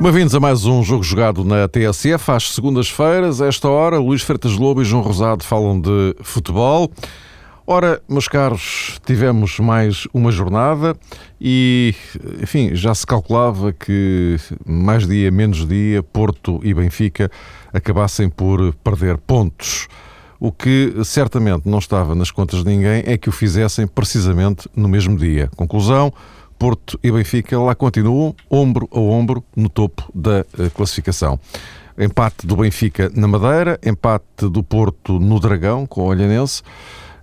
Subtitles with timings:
[0.00, 3.42] Bem-vindos a mais um jogo jogado na TSF às segundas-feiras.
[3.42, 6.90] Esta hora, Luís Freitas Lobo e João Rosado falam de futebol.
[7.66, 10.96] Ora, meus caros, tivemos mais uma jornada
[11.38, 11.94] e,
[12.42, 17.30] enfim, já se calculava que mais dia, menos dia, Porto e Benfica
[17.70, 19.86] acabassem por perder pontos.
[20.40, 24.88] O que certamente não estava nas contas de ninguém é que o fizessem precisamente no
[24.88, 25.50] mesmo dia.
[25.54, 26.10] Conclusão:
[26.60, 31.40] Porto e Benfica lá continuam, ombro a ombro, no topo da eh, classificação.
[31.98, 36.62] Empate do Benfica na Madeira, empate do Porto no Dragão, com o Olhanense,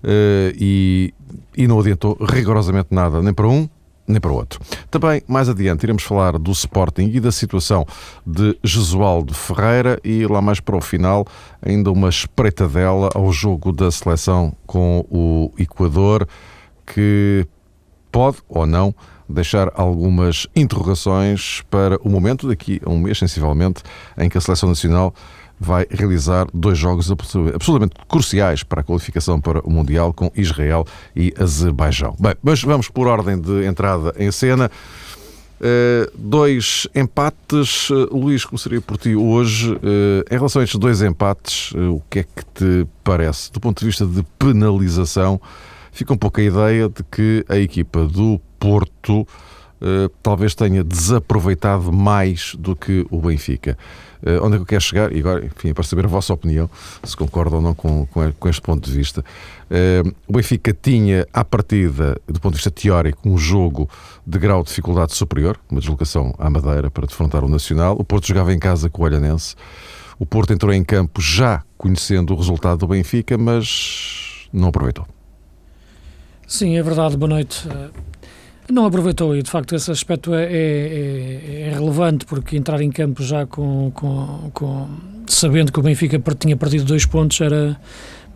[0.04, 1.14] eh, e,
[1.56, 3.70] e não adiantou rigorosamente nada, nem para um,
[4.08, 4.60] nem para o outro.
[4.90, 7.86] Também, mais adiante, iremos falar do Sporting e da situação
[8.26, 11.28] de Jesualdo Ferreira e lá mais para o final,
[11.62, 16.28] ainda uma espreitadela ao jogo da seleção com o Equador,
[16.88, 17.46] que
[18.12, 18.94] pode ou não
[19.30, 23.84] deixar algumas interrogações para o momento, daqui a um mês, sensivelmente,
[24.18, 25.14] em que a Seleção Nacional
[25.60, 30.86] vai realizar dois jogos absolutamente cruciais para a qualificação para o Mundial com Israel
[31.16, 32.16] e Azerbaijão.
[32.20, 34.72] Bem, mas vamos por ordem de entrada em cena.
[35.60, 37.90] Uh, dois empates.
[37.90, 39.74] Uh, Luís, começaria por ti hoje.
[39.74, 43.52] Uh, em relação a estes dois empates, o que é que te parece?
[43.52, 45.42] Do ponto de vista de penalização,
[45.92, 51.92] fica um pouco a ideia de que a equipa do Porto uh, talvez tenha desaproveitado
[51.92, 53.78] mais do que o Benfica.
[54.22, 55.16] Uh, onde é que eu quero chegar?
[55.16, 56.70] E agora, enfim, para saber a vossa opinião,
[57.04, 59.24] se concordam ou não com, com, com este ponto de vista.
[59.70, 63.90] Uh, o Benfica tinha, à partida, do ponto de vista teórico, um jogo
[64.26, 67.96] de grau de dificuldade superior, uma deslocação à Madeira para defrontar o Nacional.
[68.00, 69.56] O Porto jogava em casa com o Olhanense.
[70.20, 75.17] O Porto entrou em campo já conhecendo o resultado do Benfica, mas não aproveitou.
[76.48, 77.18] Sim, é verdade.
[77.18, 77.68] Boa noite.
[78.72, 83.22] Não aproveitou e de facto esse aspecto é, é, é, relevante porque entrar em campo
[83.22, 84.88] já com, com, com,
[85.26, 87.80] sabendo que o Benfica tinha perdido dois pontos era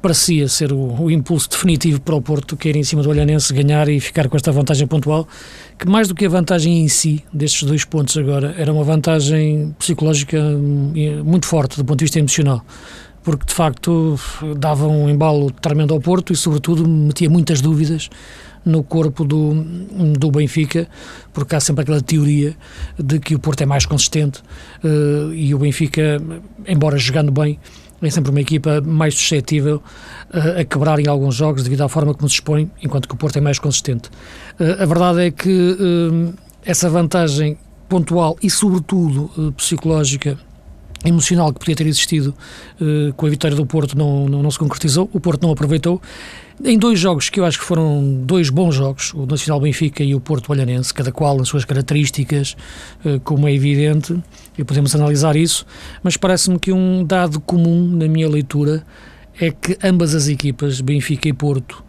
[0.01, 3.89] parecia ser o, o, impulso definitivo para o Porto que em cima do Olhanense ganhar
[3.89, 5.27] e ficar com esta vantagem pontual
[5.77, 9.75] que mais do que a vantagem em si destes dois pontos agora era uma vantagem
[9.77, 10.93] psicológica hum,
[11.25, 12.65] muito forte do ponto de vista emocional
[13.23, 14.19] porque de facto
[14.57, 18.09] dava um embalo tremendo ao Porto e sobretudo metia muitas dúvidas
[18.65, 19.53] no corpo do,
[20.17, 20.87] do Benfica,
[21.33, 22.55] porque há sempre aquela teoria
[22.97, 24.41] de que o Porto é mais consistente
[24.83, 26.21] uh, e o Benfica,
[26.67, 27.59] embora jogando bem,
[28.01, 29.81] é sempre uma equipa mais suscetível
[30.33, 33.17] uh, a quebrar em alguns jogos devido à forma como se expõe, enquanto que o
[33.17, 34.09] Porto é mais consistente.
[34.59, 35.77] Uh, a verdade é que
[36.63, 37.57] essa vantagem
[37.89, 40.37] pontual e, sobretudo, psicológica
[41.05, 42.35] emocional que podia ter existido
[42.79, 46.01] uh, com a vitória do Porto não, não, não, se concretizou, o Porto não aproveitou.
[46.63, 50.13] Em dois jogos que eu acho que foram dois bons jogos, o Nacional Benfica e
[50.13, 52.55] o Porto Olhanense, cada qual nas suas características,
[53.03, 54.15] uh, como é evidente,
[54.57, 55.65] e podemos analisar isso,
[56.03, 58.85] mas parece-me que um dado comum na minha leitura
[59.39, 61.83] é que ambas as equipas, Benfica e Porto,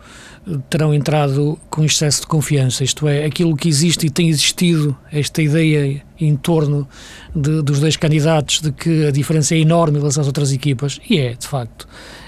[0.68, 5.40] terão entrado com excesso de confiança, isto é, aquilo que existe e tem existido, esta
[5.40, 6.88] ideia em torno
[7.34, 11.00] de, dos dois candidatos de que a diferença é enorme em relação às outras equipas,
[11.08, 11.86] e é, de facto,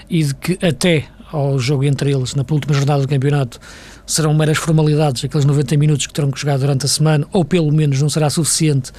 [0.09, 3.59] e de que até ao jogo entre eles, na última jornada do campeonato,
[4.05, 7.71] serão meras formalidades, aqueles 90 minutos que terão que jogar durante a semana, ou pelo
[7.73, 8.93] menos não será suficiente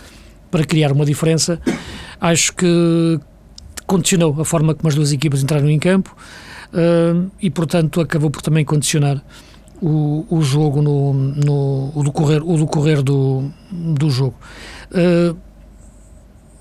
[0.51, 1.59] para criar uma diferença,
[2.21, 3.19] acho que
[3.87, 6.15] condicionou a forma como as duas equipas entraram em campo,
[6.73, 9.23] uh, e, portanto, acabou por também condicionar
[9.81, 14.37] o, o jogo no, no o decorrer, o decorrer do, do jogo.
[14.91, 15.37] Uh,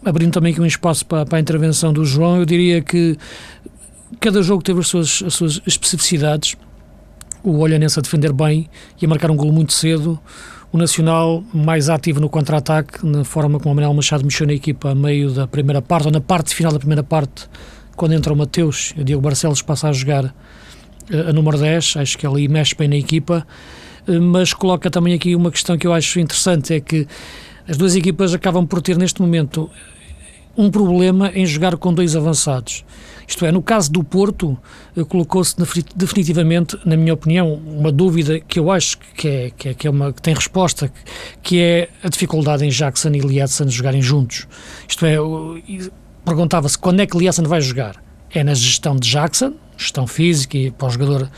[0.04, 3.18] abrindo também aqui um espaço para, para, a intervenção do João, eu diria que
[4.20, 6.56] cada jogo teve as suas, as suas especificidades.
[7.44, 8.70] O Olhanense a defender bem
[9.02, 10.20] e a marcar um gol muito cedo.
[10.72, 14.90] O Nacional mais ativo no contra-ataque, na forma como o Manuel Machado mexeu na equipa
[14.90, 17.48] a meio da primeira parte, ou na parte final da primeira parte,
[17.96, 20.34] quando entra o Mateus o Diego Barcelos passa a jogar
[21.10, 23.46] eh, a número 10, acho que ali mexe bem na equipa,
[24.08, 27.08] eh, mas coloca também aqui uma questão que eu acho interessante, é que
[27.68, 29.70] as duas equipas acabam por ter neste momento
[30.58, 32.86] um problema em jogar com dois avançados.
[33.28, 34.58] Isto é, no caso do Porto,
[34.96, 35.56] eh, colocou-se
[35.96, 39.90] definitivamente, na minha opinião, uma dúvida que eu acho que, é, que, é, que, é
[39.90, 40.92] uma, que tem resposta,
[41.42, 44.48] que é a dificuldade em Jackson e Liadson jogarem juntos.
[44.88, 45.18] Isto é,
[46.26, 48.04] perguntava-se quando é que Liasson vai jogar.
[48.34, 51.30] É na gestão de Jackson, gestão física e para o jogador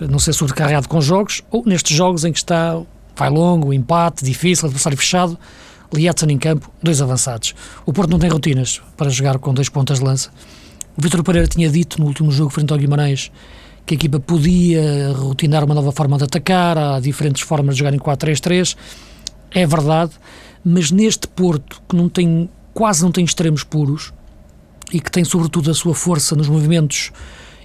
[0.00, 2.80] não ser sobrecarregado com jogos, ou nestes jogos em que está,
[3.16, 5.38] vai longo, empate, difícil, adversário fechado,
[5.94, 7.54] Liatson em campo, dois avançados.
[7.86, 10.30] O Porto não tem rotinas para jogar com dois pontas de lança.
[10.96, 13.30] O Vitor Pereira tinha dito no último jogo frente ao Guimarães
[13.86, 17.94] que a equipa podia rotinar uma nova forma de atacar, há diferentes formas de jogar
[17.94, 18.76] em 4-3-3.
[19.50, 20.12] É verdade,
[20.64, 24.12] mas neste Porto, que não tem quase não tem extremos puros
[24.94, 27.10] e que tem sobretudo a sua força nos movimentos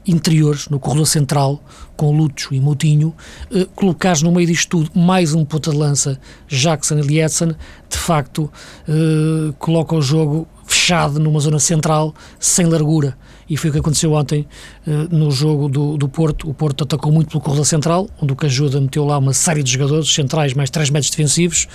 [0.08, 1.64] interiores, no corredor central,
[1.96, 3.14] com Lúcio e Moutinho,
[3.54, 7.50] eh, colocares no meio disto tudo mais um ponta de lança, Jackson e Lietzen,
[7.88, 8.52] de facto
[8.88, 13.16] eh, coloca o jogo fechado numa zona central, sem largura.
[13.48, 14.48] E foi o que aconteceu ontem
[14.88, 16.50] eh, no jogo do, do Porto.
[16.50, 19.72] O Porto atacou muito pelo corredor central, onde o Cajuda meteu lá uma série de
[19.72, 21.68] jogadores centrais, mais 3 metros defensivos,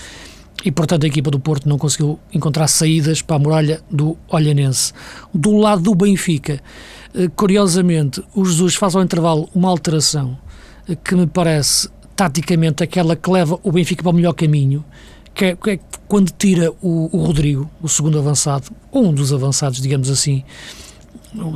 [0.62, 4.92] e portanto a equipa do Porto não conseguiu encontrar saídas para a muralha do Olhanense.
[5.32, 6.60] Do lado do Benfica,
[7.14, 10.38] eh, curiosamente, o Jesus faz ao intervalo uma alteração
[10.88, 14.84] eh, que me parece taticamente aquela que leva o Benfica para o melhor caminho,
[15.34, 19.32] que é, que é quando tira o, o, Rodrigo, o segundo avançado, ou um dos
[19.32, 20.44] avançados, digamos assim,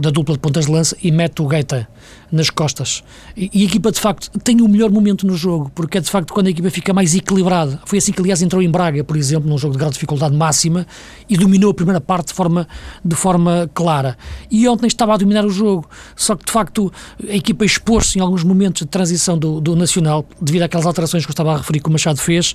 [0.01, 1.89] da dupla de pontas de lança, e mete o Gaeta
[2.33, 3.03] nas costas.
[3.37, 6.33] E, a equipa, de facto, tem o melhor momento no jogo, porque é, de facto,
[6.33, 7.81] quando a equipa fica mais equilibrada.
[7.87, 10.87] Foi assim que, aliás, entrou em Braga, por exemplo, num jogo de grande dificuldade máxima,
[11.29, 12.67] e dominou a primeira parte de forma,
[13.05, 14.19] de forma clara.
[14.51, 16.93] E ontem estava a dominar o jogo, só que, de facto,
[17.29, 21.31] a equipa expôs-se em alguns momentos de transição do, do Nacional, devido àquelas alterações que
[21.31, 22.55] eu estava a referir que o Machado fez,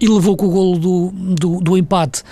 [0.00, 2.22] e levou com o golo do, do, do empate.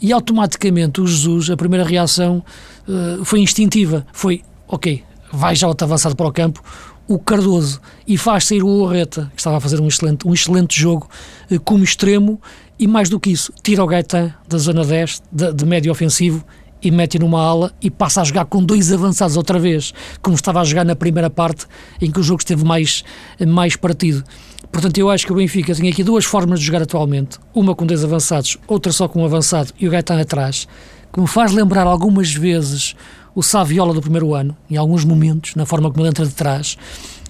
[0.00, 2.42] E automaticamente o Jesus, a primeira reação
[2.88, 4.06] uh, foi instintiva.
[4.12, 5.02] Foi, ok,
[5.32, 6.62] vai já outro avançado para o campo,
[7.06, 10.78] o Cardoso, e faz sair o Orreta, que estava a fazer um excelente, um excelente
[10.78, 11.08] jogo
[11.50, 12.40] eh, como extremo,
[12.78, 16.44] e mais do que isso, tira o Gaetan da zona 10, de, de médio ofensivo,
[16.82, 19.92] e mete numa ala e passa a jogar com dois avançados outra vez,
[20.22, 21.66] como estava a jogar na primeira parte,
[22.00, 23.04] em que o jogo esteve mais,
[23.46, 24.22] mais partido.
[24.70, 27.86] Portanto, eu acho que o Benfica tem aqui duas formas de jogar atualmente, uma com
[27.86, 30.68] dois avançados, outra só com um avançado e o Gaetan atrás,
[31.12, 32.94] que me faz lembrar algumas vezes
[33.34, 36.76] o Saviola do primeiro ano, em alguns momentos, na forma como ele entra de trás,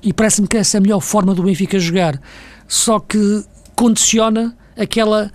[0.02, 2.20] e parece-me que essa é a melhor forma do Benfica jogar.
[2.66, 3.44] Só que
[3.74, 5.30] condiciona aquela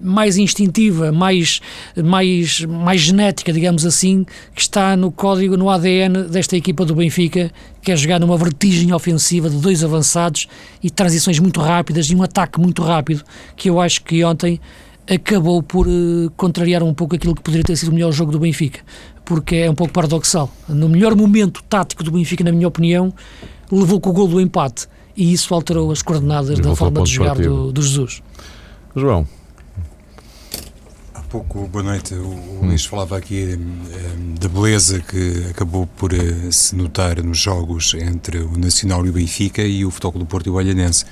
[0.00, 1.60] mais instintiva, mais,
[1.96, 7.50] mais, mais genética, digamos assim, que está no código, no ADN desta equipa do Benfica,
[7.80, 10.46] que é jogar numa vertigem ofensiva de dois avançados
[10.82, 13.22] e transições muito rápidas e um ataque muito rápido,
[13.56, 14.60] que eu acho que ontem
[15.08, 18.38] acabou por uh, contrariar um pouco aquilo que poderia ter sido o melhor jogo do
[18.38, 18.80] Benfica,
[19.24, 20.50] porque é um pouco paradoxal.
[20.68, 23.12] No melhor momento tático do Benfica, na minha opinião,
[23.70, 27.36] levou com o gol do empate e isso alterou as coordenadas da forma de jogar
[27.36, 28.22] do, do, Jesus.
[28.96, 29.26] João.
[31.14, 36.12] Há pouco, boa noite, o, o Luís falava aqui um, da beleza que acabou por
[36.12, 40.26] uh, se notar nos jogos entre o Nacional e o Benfica e o Futebol do
[40.26, 41.04] Porto e o Olhanense.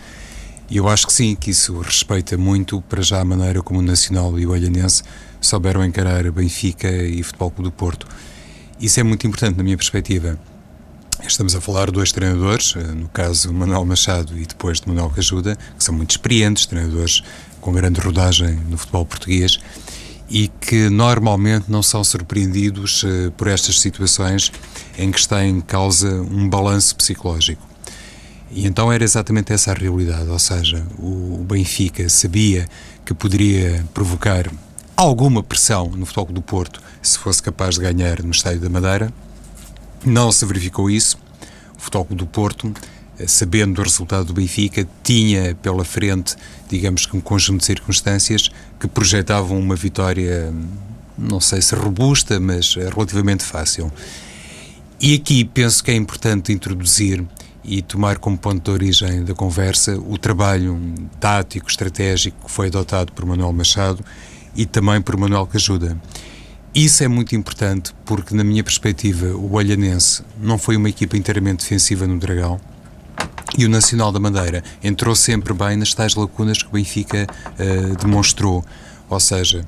[0.72, 3.82] E eu acho que sim, que isso respeita muito para já a maneira como o
[3.82, 5.02] Nacional e o Olhanense
[5.38, 8.06] souberam encarar Benfica e Futebol Clube do Porto.
[8.80, 10.40] Isso é muito importante na minha perspectiva.
[11.26, 15.10] Estamos a falar de dois treinadores, eh, no caso Manuel Machado e depois de Manuel
[15.10, 17.22] Cajuda, que são muito experientes, treinadores
[17.60, 19.60] com grande rodagem no futebol português
[20.30, 24.50] e que normalmente não são surpreendidos eh, por estas situações
[24.96, 27.71] em que está em causa um balanço psicológico.
[28.54, 32.68] E então era exatamente essa a realidade, ou seja, o Benfica sabia
[33.02, 34.50] que poderia provocar
[34.94, 39.12] alguma pressão no Futebol do Porto se fosse capaz de ganhar no Estádio da Madeira.
[40.04, 41.16] Não se verificou isso.
[41.78, 42.73] O Futebol do Porto,
[43.18, 46.37] eh, sabendo do resultado do Benfica, tinha pela frente,
[46.68, 50.52] digamos que um conjunto de circunstâncias que projetavam uma vitória,
[51.16, 53.90] não sei se robusta, mas eh, relativamente fácil.
[55.00, 57.25] E aqui penso que é importante introduzir
[57.64, 60.81] e tomar como ponto de origem da conversa o trabalho
[61.21, 64.04] tático, estratégico que foi adotado por Manuel Machado
[64.54, 65.97] e também por Manuel Cajuda.
[66.75, 71.61] Isso é muito importante porque, na minha perspectiva, o Olhanense não foi uma equipa inteiramente
[71.61, 72.59] defensiva no Dragão
[73.57, 77.97] e o Nacional da Madeira entrou sempre bem nas tais lacunas que o Benfica uh,
[77.97, 78.64] demonstrou.
[79.11, 79.64] Ou seja,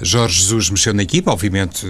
[0.00, 1.86] Jorge Jesus mexeu na equipa, obviamente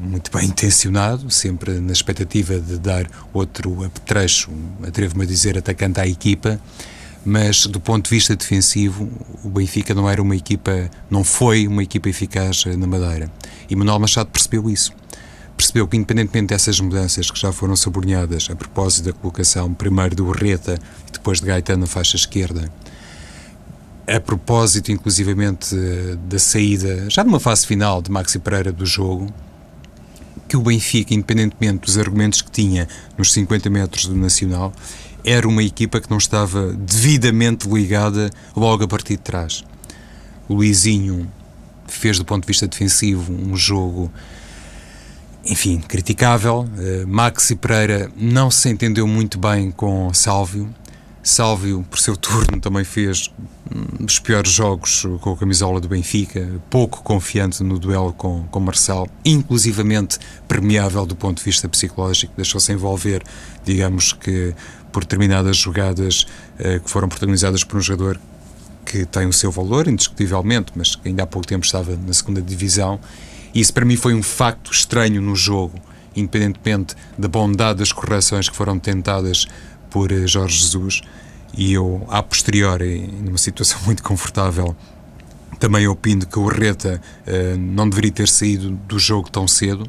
[0.00, 4.50] muito bem intencionado, sempre na expectativa de dar outro apetrecho,
[4.86, 6.60] atrevo-me a dizer, atacante à equipa,
[7.24, 9.08] mas do ponto de vista defensivo,
[9.44, 13.30] o Benfica não era uma equipa, não foi uma equipa eficaz na Madeira.
[13.68, 14.92] E Manuel Machado percebeu isso.
[15.56, 20.30] Percebeu que, independentemente dessas mudanças que já foram sublinhadas a propósito da colocação primeiro do
[20.30, 22.72] Reta e depois de Gaetano na faixa esquerda,
[24.06, 25.74] a propósito, inclusivamente,
[26.28, 29.32] da saída, já numa fase final, de Maxi Pereira do jogo,
[30.48, 34.72] que o Benfica, independentemente dos argumentos que tinha nos 50 metros do Nacional,
[35.24, 39.64] era uma equipa que não estava devidamente ligada logo a partir de trás.
[40.48, 41.30] O Luizinho
[41.86, 44.10] fez, do ponto de vista defensivo, um jogo,
[45.44, 46.66] enfim, criticável.
[46.76, 50.68] Uh, Maxi Pereira não se entendeu muito bem com Sálvio.
[51.30, 53.30] Sálvio, por seu turno, também fez
[54.00, 59.06] dos piores jogos com a camisola do Benfica, pouco confiante no duelo com, com Marcel,
[59.24, 60.18] inclusivamente
[60.48, 63.22] premiável do ponto de vista psicológico, deixou-se envolver,
[63.64, 64.52] digamos que
[64.90, 66.26] por determinadas jogadas
[66.58, 68.20] uh, que foram protagonizadas por um jogador
[68.84, 72.42] que tem o seu valor, indiscutivelmente, mas que ainda há pouco tempo estava na segunda
[72.42, 72.98] divisão.
[73.54, 75.78] Isso para mim foi um facto estranho no jogo,
[76.16, 79.46] independentemente da bondade das correções que foram tentadas
[79.90, 81.02] por eh, Jorge Jesus.
[81.56, 84.76] E eu, a posteriori, numa situação muito confortável,
[85.58, 89.84] também opino que o Reta uh, não deveria ter saído do jogo tão cedo.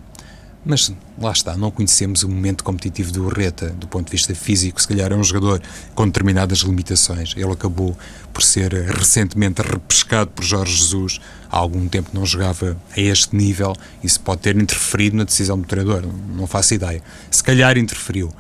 [0.64, 4.80] Mas lá está, não conhecemos o momento competitivo do Urreta do ponto de vista físico.
[4.80, 5.60] Se calhar é um jogador
[5.96, 7.34] com determinadas limitações.
[7.36, 7.98] Ele acabou
[8.32, 11.20] por ser recentemente repescado por Jorge Jesus.
[11.50, 13.76] Há algum tempo não jogava a este nível.
[14.04, 16.04] Isso pode ter interferido na decisão do treinador.
[16.36, 17.02] Não faço ideia.
[17.32, 18.32] Se calhar interferiu.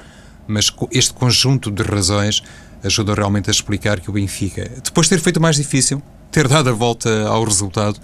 [0.51, 2.43] Mas este conjunto de razões
[2.83, 6.69] ajudou realmente a explicar que o Benfica, depois de ter feito mais difícil, ter dado
[6.69, 7.99] a volta ao resultado,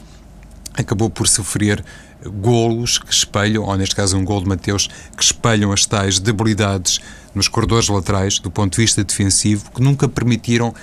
[0.74, 1.84] acabou por sofrer
[2.26, 7.00] golos que espelham, ou neste caso um gol de Mateus, que espelham as tais debilidades
[7.34, 10.74] nos corredores laterais, do ponto de vista defensivo, que nunca permitiram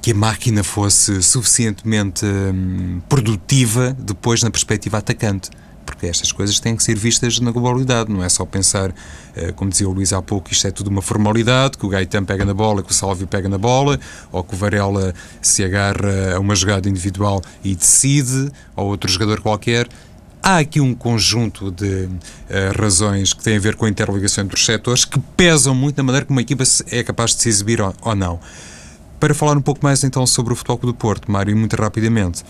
[0.00, 5.50] que a máquina fosse suficientemente hum, produtiva depois na perspectiva atacante.
[5.88, 8.92] Porque estas coisas têm que ser vistas na globalidade, não é só pensar,
[9.34, 12.24] eh, como dizia o Luís há pouco, isto é tudo uma formalidade, que o Gaetan
[12.24, 13.98] pega na bola, que o Salvio pega na bola,
[14.30, 19.40] ou que o Varela se agarra a uma jogada individual e decide, ou outro jogador
[19.40, 19.88] qualquer.
[20.42, 24.56] Há aqui um conjunto de uh, razões que têm a ver com a interligação entre
[24.56, 27.80] os setores que pesam muito na maneira como uma equipa é capaz de se exibir
[27.80, 28.38] ou, ou não.
[29.18, 32.44] Para falar um pouco mais então sobre o Futebol do Porto, Mário, muito rapidamente.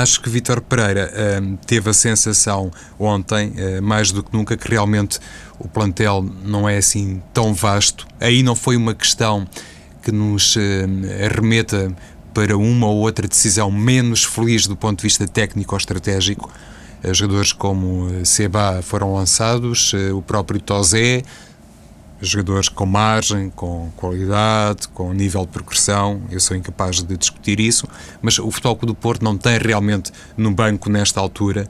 [0.00, 4.66] Acho que Vítor Pereira uh, teve a sensação ontem, uh, mais do que nunca, que
[4.70, 5.18] realmente
[5.58, 8.06] o plantel não é assim tão vasto.
[8.18, 9.46] Aí não foi uma questão
[10.02, 10.60] que nos uh,
[11.30, 11.94] arremeta
[12.32, 16.50] para uma ou outra decisão menos feliz do ponto de vista técnico ou estratégico.
[17.02, 21.22] Eh, jogadores como eh, Seba foram lançados, o próprio Tozé,
[22.22, 27.86] jogadores com margem, com qualidade, com nível de progressão, eu sou incapaz de discutir isso,
[28.20, 31.68] mas o Futebol do Porto não tem realmente no banco nesta altura,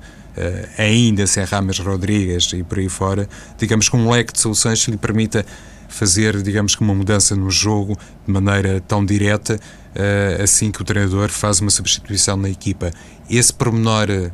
[0.79, 3.29] ainda sem Rames Rodrigues e por aí fora,
[3.59, 5.45] digamos que um leque de soluções que lhe permita
[5.93, 10.85] fazer, digamos que uma mudança no jogo de maneira tão direta uh, assim que o
[10.85, 12.91] treinador faz uma substituição na equipa.
[13.29, 14.31] Esse pormenor eh,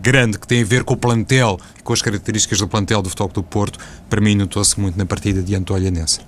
[0.00, 3.32] grande que tem a ver com o plantel, com as características do plantel do Futebol
[3.32, 6.20] do Porto, para mim notou-se muito na partida diante do Olhanense.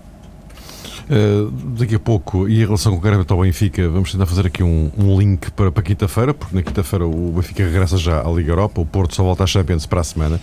[1.04, 4.90] Uh, daqui a pouco, e em relação concretamente ao Benfica, vamos tentar fazer aqui um,
[4.96, 8.80] um link para, para quinta-feira, porque na quinta-feira o Benfica regressa já à Liga Europa,
[8.80, 10.40] o Porto só volta à Champions para a semana.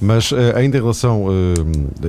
[0.00, 1.32] Mas uh, ainda em relação uh,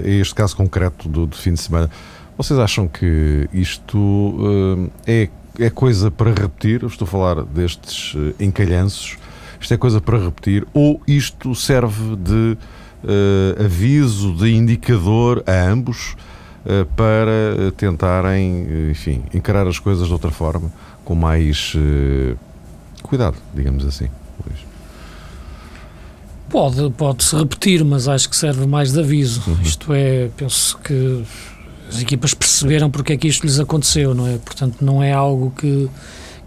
[0.04, 1.89] a este caso concreto do, do, fim de semana,
[2.36, 9.18] vocês acham que isto é é coisa para repetir, estou a falar destes encalhanços,
[9.65, 12.55] isto é coisa para repetir, ou isto serve de
[13.03, 16.15] uh, aviso, de indicador a ambos
[16.63, 20.72] uh, para tentarem, enfim, encarar as coisas de outra forma,
[21.03, 21.75] com mais
[23.01, 24.07] cuidado, digamos assim.
[26.48, 29.41] Pode, pode-se repetir, mas acho que serve mais de aviso.
[29.48, 29.62] Uhum.
[29.63, 31.24] Isto é, penso que
[31.89, 34.38] as equipas perceberam porque é que isto lhes aconteceu, não é?
[34.38, 35.89] Portanto, não é algo que,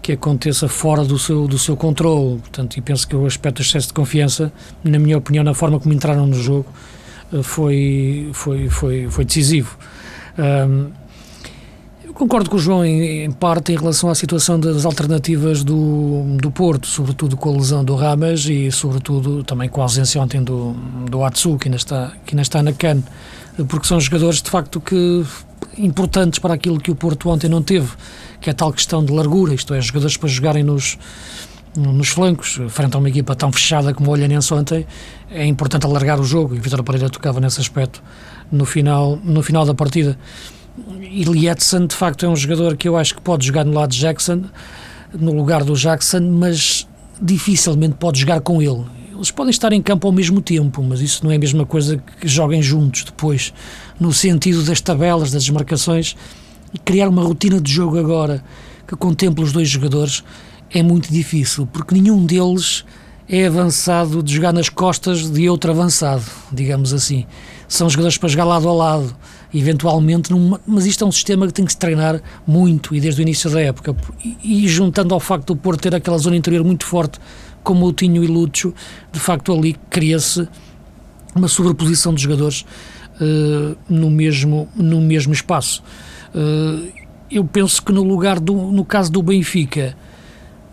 [0.01, 2.39] que aconteça fora do seu, do seu controle.
[2.39, 4.51] Portanto, e penso que o aspecto do excesso de confiança,
[4.83, 6.67] na minha opinião, na forma como entraram no jogo,
[7.33, 9.77] eh, foi, foi, foi, foi decisivo.
[10.37, 10.87] Um,
[12.03, 16.37] eu concordo com o João em, em, parte em relação à situação das alternativas do,
[16.37, 20.41] do Porto, sobretudo com a lesão do Ramas e sobretudo também com a ausência ontem
[20.41, 20.73] do,
[21.09, 23.03] do Atsu, que ainda está, que ainda está na CAN
[23.65, 25.23] porque são jogadores de facto que
[25.77, 27.89] importantes para aquilo que o Porto ontem não teve,
[28.41, 30.97] que é a tal questão de largura, isto é, jogadores para jogarem nos,
[31.75, 34.85] nos flancos, frente a uma equipa tão fechada como o Olhanense ontem,
[35.31, 38.01] é importante alargar o jogo, e Vitor Pereira tocava nesse aspecto
[38.51, 40.17] no final, no final da partida.
[41.01, 43.91] E Lietzen, de facto, é um jogador que eu acho que pode jogar no lado
[43.91, 44.43] de Jackson,
[45.13, 46.87] no lugar do Jackson, mas
[47.21, 48.85] dificilmente pode jogar com ele.
[49.19, 52.01] Eles podem estar em campo ao mesmo tempo, mas isso não é a mesma coisa
[52.21, 53.53] que joguem juntos depois,
[53.99, 56.15] no sentido das tabelas, das desmarcações,
[56.73, 58.41] e criar uma rotina de jogo agora
[58.87, 60.23] que contemple os dois jogadores
[60.71, 62.85] é muito difícil, porque nenhum deles
[63.27, 67.25] é avançado de jogar nas costas de outro avançado, digamos assim.
[67.67, 69.15] São jogadores para jogar lado a lado,
[69.53, 73.19] eventualmente, numa, mas isto é um sistema que tem que se treinar muito e desde
[73.19, 73.93] o início da época.
[74.23, 77.19] E, e juntando ao facto do Porto ter aquela zona interior muito forte
[77.63, 78.73] como o Tinho e Lúcio,
[79.11, 80.47] de facto ali cria-se
[81.35, 82.65] uma sobreposição de jogadores
[83.21, 85.83] uh, no, mesmo, no mesmo espaço.
[86.33, 86.87] Uh,
[87.29, 89.95] eu penso que no lugar do, no caso do Benfica,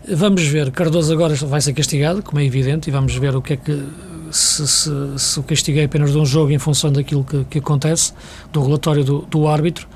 [0.09, 3.55] vamos ver, Cardoso agora vai ser castigado, como é evidente, e vamos ver o que
[3.55, 3.83] é que
[4.31, 7.59] se, se, se o castigo é apenas de um jogo em função daquilo que, que
[7.59, 8.12] acontece,
[8.52, 9.87] do relatório do, do árbitro,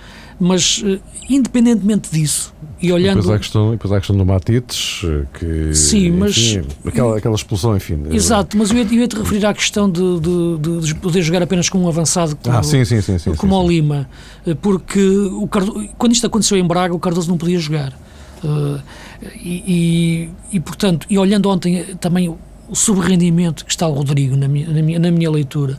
[0.41, 3.17] mas uh, independentemente disso, e olhando...
[3.17, 5.75] Depois há a questão, depois há a questão do Matites, eh, que...
[5.75, 6.37] Sim, mas...
[6.37, 8.05] Enfim, aquela, aquela expulsão, enfim...
[8.11, 11.43] Exato, mas eu ia, eu ia te referir à questão de, de, de, poder jogar
[11.43, 14.09] apenas com um avançado como, ah, sim, sim, sim, sim, como sim, o Lima,
[14.47, 17.93] eh, porque o Cardoso, quando isto aconteceu em Braga, o Cardoso não podia jogar.
[18.43, 18.81] Uh,
[19.37, 22.31] e, e, e, portanto, e olhando ontem também
[22.71, 25.79] o subrendimento que está o Rodrigo na minha, na minha, na minha leitura,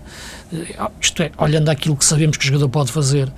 [0.54, 3.32] uh, isto é, olhando aquilo que sabemos que o jogador pode fazer,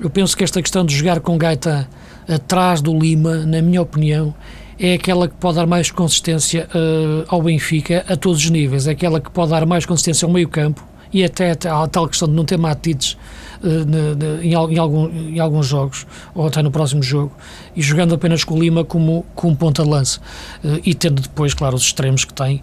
[0.00, 1.88] eu penso que esta questão de jogar com Gaeta
[2.28, 4.34] atrás do Lima, na minha opinião,
[4.78, 8.92] é aquela que pode dar mais consistência uh, ao Benfica a todos os níveis, é
[8.92, 12.44] aquela que pode dar mais consistência ao meio-campo e até, a tal questão de não
[12.44, 13.16] ter matites
[13.62, 17.32] uh, em, em, algum, em, alguns jogos, ou até no próximo jogo,
[17.76, 20.20] e jogando apenas com o Lima como, como ponta-lança,
[20.64, 22.62] uh, e tendo depois, claro, os extremos que tem,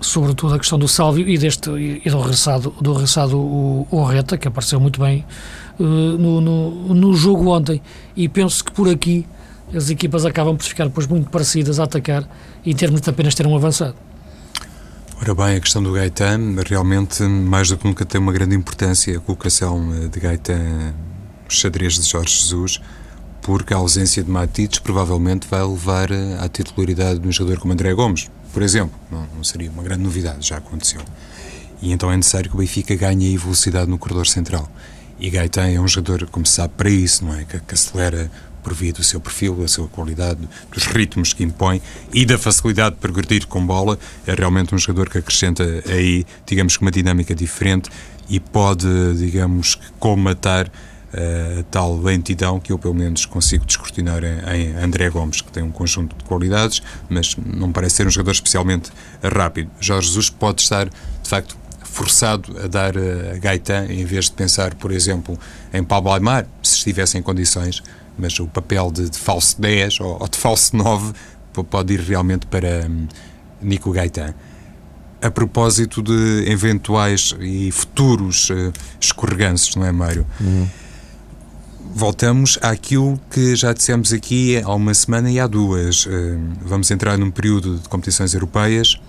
[0.00, 4.36] sobretudo a questão do Sálvio e, deste, e do regressado, do regressado o, o Reta,
[4.36, 5.24] que apareceu muito bem
[5.78, 7.80] uh, no, no, no, jogo ontem.
[8.16, 9.26] E penso que por aqui
[9.74, 12.28] as equipas acabam por ficar depois muito parecidas a atacar
[12.64, 13.96] em termos de apenas ter um avançado.
[15.20, 19.16] Ora bem, a questão do Gaetan realmente, mais do que nunca, tem uma grande importância
[19.16, 20.94] a colocação eh, de Gaetan
[21.48, 22.80] xadrez de Jorge Jesus,
[23.40, 27.72] porque a ausência de Matites provavelmente vai levar eh, à titularidade de um jogador como
[27.72, 28.94] André Gomes, por exemplo.
[29.10, 31.00] Não, não seria uma grande novidade, já aconteceu.
[31.80, 34.68] E então é necessário que o Benfica ganhe velocidade no corredor central.
[35.18, 37.44] E Gaetan é um jogador, como se sabe, para isso, não é?
[37.44, 38.30] Que, que acelera
[38.62, 40.40] por via do seu perfil, da sua qualidade,
[40.72, 41.80] dos ritmos que impõe
[42.12, 43.96] e da facilidade de progredir com bola.
[44.26, 47.88] É realmente um jogador que acrescenta aí, digamos que uma dinâmica diferente
[48.28, 54.76] e pode, digamos, comatar uh, tal lentidão que eu, pelo menos, consigo descortinar em, em,
[54.76, 58.90] André Gomes, que tem um conjunto de qualidades, mas não parece ser um jogador especialmente
[59.22, 59.70] rápido.
[59.80, 61.56] Jorge Jesus pode estar, de facto,
[61.96, 65.38] forçado a dar a Gaetan, em vez de pensar, por exemplo,
[65.72, 67.82] em Pablo Aymar, se estivesse em condições,
[68.18, 71.14] mas o papel de, de falso 10 ou, ou, de falso 9
[71.70, 73.08] pode ir realmente para um,
[73.62, 74.34] Nico Gaetan.
[75.22, 80.26] A propósito de eventuais e futuros uh, escorreganços, não é, Mário?
[80.38, 80.68] Uhum.
[81.94, 86.04] Voltamos àquilo que já dissemos aqui há uma semana e há duas.
[86.04, 86.10] Uh,
[86.60, 89.00] vamos entrar num período de competições europeias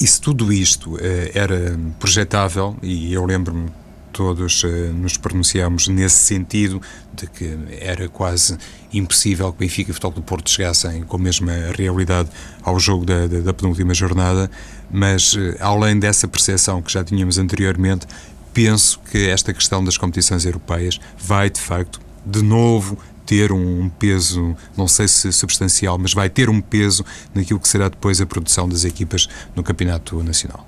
[0.00, 0.98] e se tudo isto uh,
[1.34, 3.70] era projetável, e eu lembro-me
[4.12, 6.80] todos uh, nos pronunciamos nesse sentido,
[7.12, 8.56] de que era quase
[8.92, 12.28] impossível que Benfica e Futebol do Porto chegassem com a mesma realidade
[12.62, 14.50] ao jogo da, da, da penúltima jornada,
[14.90, 18.06] mas uh, além dessa percepção que já tínhamos anteriormente,
[18.52, 24.56] penso que esta questão das competições europeias vai de facto de novo ter um peso,
[24.76, 28.68] não sei se substancial, mas vai ter um peso naquilo que será depois a produção
[28.68, 30.66] das equipas no Campeonato Nacional.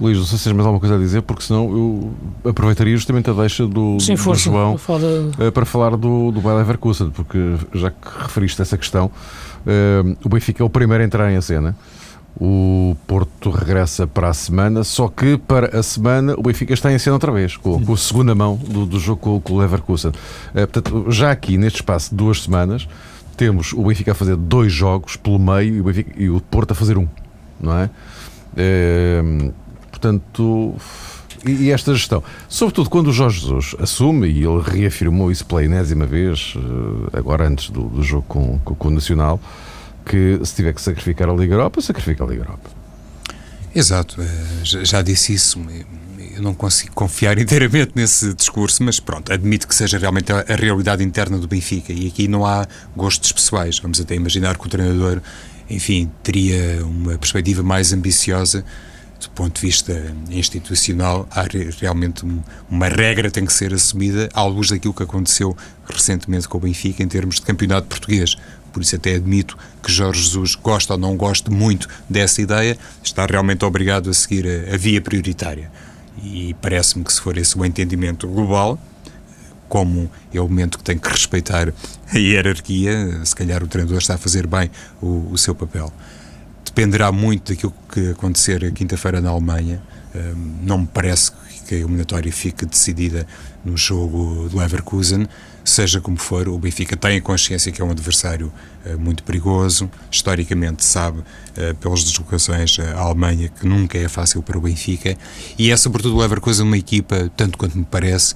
[0.00, 3.28] Luís, não sei se tens mais alguma coisa a dizer, porque senão eu aproveitaria justamente
[3.30, 7.38] a deixa do, Sim, do João para, eh, para falar do, do Bayer Leverkusen, porque
[7.74, 11.76] já que referiste essa questão, uh, o Benfica é o primeiro a entrar em cena.
[12.40, 16.98] O Porto regressa para a semana, só que para a semana o Benfica está em
[16.98, 20.10] cena outra vez, com, com a segunda mão do, do jogo com, o Leverkusen.
[20.10, 20.14] Uh,
[20.54, 22.86] portanto, já aqui, neste espaço de duas semanas,
[23.36, 26.72] temos o Benfica a fazer dois jogos pelo meio e o, Benfica, e o Porto
[26.72, 27.08] a fazer um,
[27.60, 27.90] não é?
[28.52, 29.52] Uh,
[29.90, 30.76] portanto,
[31.44, 35.64] e, e, esta gestão, sobretudo quando o Jorge Jesus assume, e ele reafirmou isso pela
[35.64, 39.40] enésima vez, uh, agora antes do, do jogo com, com, com o Nacional
[40.08, 42.70] que se tiver que sacrificar a Liga Europa, sacrifica a Liga Europa.
[43.74, 45.60] Exato, eh, já disse isso.
[46.34, 51.04] Eu não consigo confiar inteiramente nesse discurso, mas pronto, admito que seja realmente a realidade
[51.04, 52.66] interna do Benfica e aqui não há
[52.96, 53.78] gostos pessoais.
[53.78, 55.20] Vamos até imaginar que o treinador,
[55.68, 58.64] enfim, teria uma perspectiva mais ambiciosa
[59.20, 61.44] do ponto de vista institucional, há
[61.80, 62.24] realmente
[62.70, 65.56] uma regra tem que ser assumida à luz daquilo que aconteceu
[65.88, 68.36] recentemente com o Benfica em termos de campeonato português
[68.72, 73.26] por isso até admito que Jorge Jesus gosta ou não goste muito dessa ideia, está
[73.26, 75.70] realmente obrigado a seguir a, a via prioritária.
[76.22, 78.78] E parece-me que se for esse o entendimento global,
[79.68, 81.72] como elemento que tem que respeitar
[82.12, 84.70] a hierarquia, se calhar o treinador está a fazer bem
[85.02, 85.92] o, o seu papel.
[86.64, 89.82] Dependerá muito daquilo que acontecer quinta-feira na Alemanha.
[90.14, 91.32] Um, não me parece
[91.66, 93.26] que a eliminatória fique decidida
[93.64, 95.28] no jogo do Leverkusen.
[95.64, 98.50] Seja como for, o Benfica tem a consciência que é um adversário
[98.86, 99.90] uh, muito perigoso.
[100.10, 105.16] Historicamente, sabe, uh, pelas deslocações à Alemanha, que nunca é fácil para o Benfica.
[105.58, 108.34] E é, sobretudo, o Leverkusen uma equipa, tanto quanto me parece,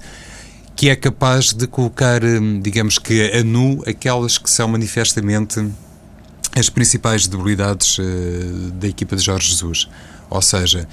[0.75, 5.59] que é capaz de colocar, hum, digamos que a nu, aquelas que são manifestamente
[6.55, 9.89] as principais debilidades uh, da equipa de Jorge Jesus.
[10.29, 10.87] Ou seja,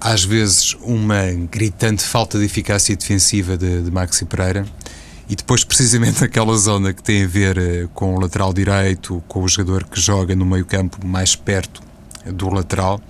[0.00, 4.66] às vezes uma gritante falta de eficácia defensiva de, de Maxi Pereira
[5.28, 9.42] e depois precisamente aquela zona que tem a ver uh, com o lateral direito, com
[9.42, 11.82] o jogador que joga no meio campo mais perto
[12.26, 13.00] do lateral,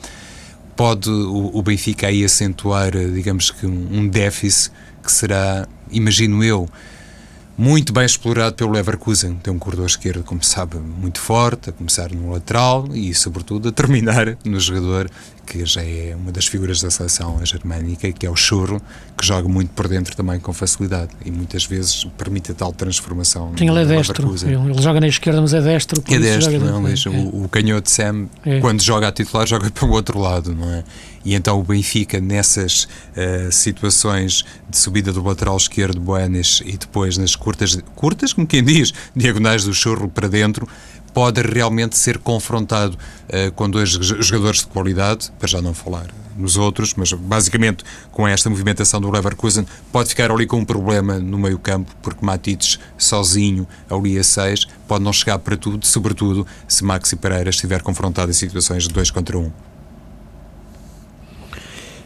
[0.77, 4.71] pode o, o Benfica aí acentuar, uh, digamos que um, um déficit
[5.03, 6.69] que será, imagino eu,
[7.57, 9.35] muito bem explorado pelo Leverkusen.
[9.37, 13.73] Tem um corredor esquerdo, como sabe, muito forte, a começar no lateral e, sobretudo, a
[13.73, 15.11] terminar no jogador
[15.45, 18.81] que já é uma das figuras da seleção germânica, que é o Churro,
[19.17, 23.53] que joga muito por dentro também com facilidade e muitas vezes permite a tal transformação.
[23.57, 26.03] Sim, ele é destro, ele joga na esquerda, mas é destro.
[26.09, 26.95] É destro, não, é.
[27.09, 28.61] o, o canhoto Sam, é.
[28.61, 30.85] quando joga a titular, joga para o outro lado, não é?
[31.25, 37.17] E então o Benfica, nessas uh, situações de subida do lateral esquerdo, Boanes, e depois
[37.17, 40.69] nas curtas, curtas, como quem diz, diagonais do churro para dentro,
[41.15, 46.57] pode realmente ser confrontado uh, com dois jogadores de qualidade, para já não falar nos
[46.57, 51.39] outros, mas basicamente com esta movimentação do Leverkusen pode ficar ali com um problema no
[51.39, 56.83] meio campo, porque Matites sozinho ali a 6 pode não chegar para tudo, sobretudo se
[56.83, 59.43] Maxi Pereira estiver confrontado em situações de 2 contra 1.
[59.43, 59.74] Um.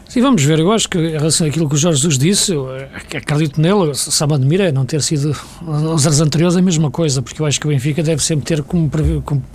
[0.09, 0.57] Sim, vamos ver.
[0.57, 2.67] Eu acho que, em relação àquilo que o Jorge Jesus disse, eu
[3.15, 3.93] acredito nele.
[3.93, 7.45] Só me admira é não ter sido os anos anteriores a mesma coisa, porque eu
[7.45, 8.89] acho que o Benfica deve sempre ter como,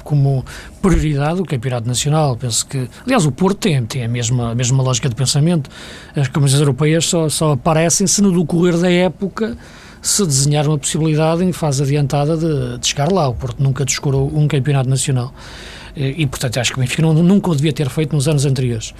[0.04, 0.44] como,
[0.80, 2.36] prioridade o Campeonato Nacional.
[2.36, 5.68] Penso que, aliás, o Porto tem, tem a, mesma, a mesma lógica de pensamento.
[6.14, 9.58] As comissões europeias só, só aparecem se no decorrer da época
[10.00, 13.26] se desenhar uma possibilidade em fase adiantada de, de chegar lá.
[13.26, 15.34] O Porto nunca descurou um campeonato nacional.
[15.96, 18.46] E, e, portanto, acho que o Benfica não, nunca o devia ter feito nos anos
[18.46, 18.94] anteriores.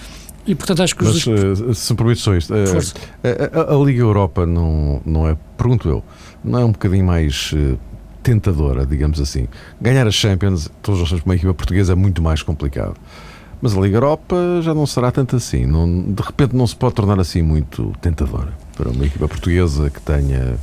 [0.47, 1.27] E portanto acho que os.
[1.27, 2.57] Mas, uh, se me permite só isto, uh,
[3.23, 6.05] a, a, a, Liga Europa não, não é, pergunto eu,
[6.43, 7.55] não é um bocadinho mais
[8.23, 9.47] tentadora, digamos assim.
[9.81, 12.97] Ganhar a Champions, todos nós sabemos que uma equipa portuguesa é muito mais complicado.
[13.61, 15.65] Mas a Liga Europa já não será tanto assim.
[15.65, 20.01] Não, de repente não se pode tornar assim muito tentadora para uma equipa portuguesa que
[20.01, 20.57] tenha.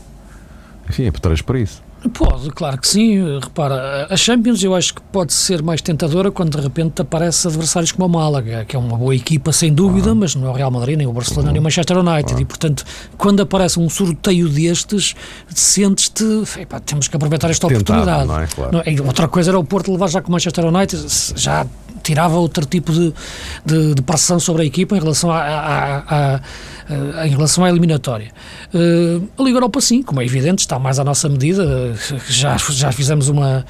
[0.88, 1.82] Enfim, é por para isso.
[2.10, 3.40] Pode, claro que sim.
[3.40, 7.92] Repara, a Champions eu acho que pode ser mais tentadora quando de repente aparece adversários
[7.92, 10.72] como a Málaga, que é uma boa equipa sem dúvida, mas não é o Real
[10.72, 12.42] Madrid, nem o Barcelona, nem o Manchester United.
[12.42, 12.84] E portanto,
[13.18, 15.16] quando aparece um sorteio destes,
[15.50, 16.24] sentes-te,
[16.86, 18.44] temos que aproveitar esta Tentado, oportunidade.
[18.44, 18.48] É?
[18.48, 18.72] Claro.
[18.72, 21.68] Não, outra coisa era o Porto levar já com o Manchester United, já
[22.02, 23.14] tirava outro tipo de,
[23.66, 26.42] de, de pressão sobre a equipa em relação, a
[27.26, 28.32] em relação à eliminatória.
[28.74, 31.94] Uh, a Liga Europa, sim, como é evidente, está mais à nossa medida.
[32.28, 33.66] Já, já fizemos uma,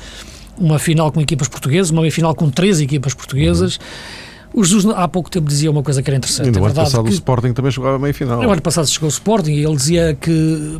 [0.57, 3.77] uma final com equipas portuguesas, uma final com três equipas portuguesas.
[4.53, 4.63] Uhum.
[4.63, 6.49] Jesus há pouco tempo dizia uma coisa que era interessante.
[6.49, 8.41] E no é ano passado que, o Sporting também chegou à meia-final.
[8.41, 10.79] No ano passado chegou o Sporting e ele dizia que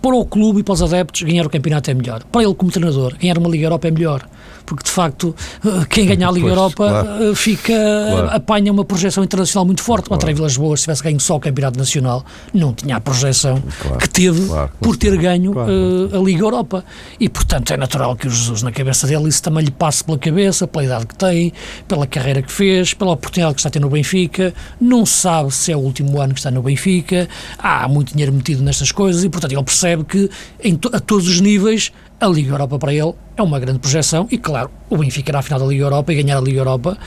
[0.00, 2.22] para o clube e para os adeptos ganhar o campeonato é melhor.
[2.24, 4.26] Para ele como treinador, ganhar uma Liga Europa é melhor
[4.70, 5.34] porque de facto
[5.64, 7.30] eh, quem ganha a Liga pois, Europa claro.
[7.30, 8.30] Eh, fica, claro.
[8.30, 10.06] apanha uma projeção internacional muito forte.
[10.06, 10.20] Claro.
[10.20, 13.60] O André Vilas Boas, se tivesse ganho só o Campeonato Nacional, não tinha a projeção
[13.98, 14.48] que teve
[14.80, 16.84] por ter ganho uh, a Liga Europa.
[17.18, 20.18] E portanto é natural que o Jesus, na cabeça dele, isso também lhe passe pela
[20.18, 21.52] cabeça, pela idade que tem,
[21.88, 24.54] pela carreira que fez, pela oportunidade que está a ter no Benfica.
[24.80, 28.62] Não sabe se é o último ano que está no Benfica, há muito dinheiro metido
[28.62, 30.30] nestas coisas e portanto ele percebe que
[30.62, 34.28] em to a todos os níveis a Liga Europa para ele é uma grande projeção
[34.30, 36.98] e, claro, o Benfica na final da Liga Europa e ganhar a Liga Europa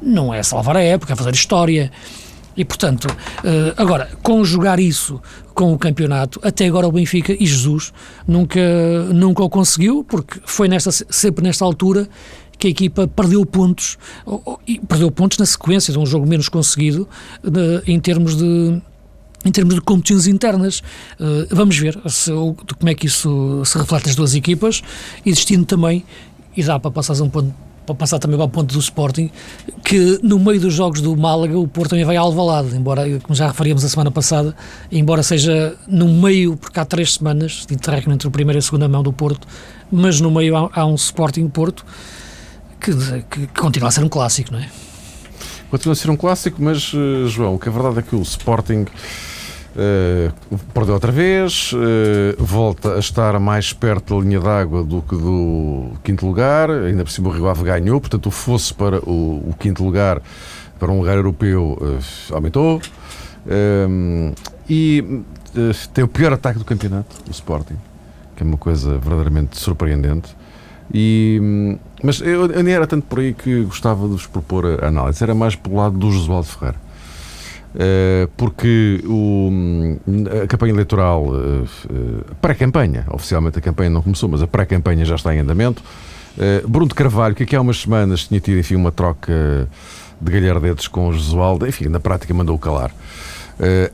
[0.00, 1.92] não é salvar a época, é fazer história.
[2.56, 5.20] E, portanto, uh, agora, conjugar isso
[5.54, 7.92] com o campeonato, até agora o Benfica e Jesus
[8.26, 8.60] nunca,
[9.12, 12.08] nunca o conseguiu, porque foi nesta, sempre nesta altura
[12.58, 13.98] que a equipa perdeu pontos,
[14.66, 17.08] e perdeu pontos na sequência de um jogo menos conseguido
[17.86, 18.80] em termos de
[19.44, 20.82] em termos de competições internas.
[21.20, 24.82] Uh, vamos ver se, como é que isso se reflete nas duas equipas,
[25.24, 26.04] existindo também,
[26.56, 29.30] e dá para passar um ponto para passar também para o ponto do Sporting,
[29.84, 32.32] que no meio dos jogos do Málaga o Porto também vai ao
[32.74, 34.54] embora, como já referíamos a semana passada,
[34.90, 38.62] embora seja no meio, porque há três semanas de interregno entre a primeira e a
[38.62, 39.46] segunda mão do Porto,
[39.90, 41.84] mas no meio há, há um Sporting Porto
[42.80, 42.92] que,
[43.28, 44.68] que, que continua a ser um clássico, não é?
[45.70, 48.22] Continua a ser um clássico, mas, uh, João, o que é verdade é que o
[48.22, 48.84] Sporting
[49.74, 51.76] Uh, perdeu outra vez, uh,
[52.38, 57.10] volta a estar mais perto da linha d'água do que do quinto lugar, ainda por
[57.10, 60.20] cima o Rio Ave ganhou, portanto o fosse para o, o quinto lugar,
[60.78, 62.82] para um lugar europeu, uh, aumentou.
[64.68, 65.22] e
[65.94, 67.76] tem o pior ataque do campeonato, o Sporting,
[68.36, 70.36] que é uma coisa verdadeiramente surpreendente.
[70.92, 74.88] E, mas eu, eu nem era tanto por aí que gostava de vos propor a
[74.88, 76.91] análise, era mais pelo lado do Josualdo Ferreira
[78.36, 79.50] porque o,
[80.42, 81.66] a campanha eleitoral, uh,
[82.40, 85.82] pré-campanha, oficialmente a campanha não começou, mas a pré-campanha já está em andamento.
[86.66, 89.68] Bruno de Carvalho, que aqui há umas semanas tinha tido enfim, uma troca
[90.18, 92.90] de galhardetes com o Jesualdo, enfim, na prática mandou-o calar.